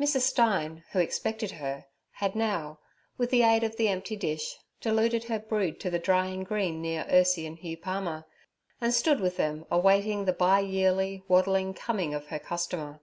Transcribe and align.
Mrs. 0.00 0.22
Stein, 0.22 0.82
who 0.90 0.98
expected 0.98 1.52
her, 1.52 1.84
had 2.14 2.34
now, 2.34 2.80
with 3.16 3.30
the 3.30 3.42
aid 3.44 3.62
of 3.62 3.76
the 3.76 3.86
empty 3.86 4.16
dish, 4.16 4.56
deluded 4.80 5.22
her 5.26 5.38
brood 5.38 5.78
to 5.78 5.90
the 5.90 5.98
drying 6.00 6.42
green 6.42 6.82
near 6.82 7.04
Ursie 7.08 7.46
and 7.46 7.56
Hugh 7.56 7.76
Palmer, 7.76 8.24
and 8.80 8.92
stood 8.92 9.20
with 9.20 9.36
them 9.36 9.64
awaiting 9.70 10.24
the 10.24 10.32
bi 10.32 10.58
yearly, 10.58 11.22
waddling 11.28 11.72
coming 11.72 12.14
of 12.14 12.26
her 12.34 12.40
customer. 12.40 13.00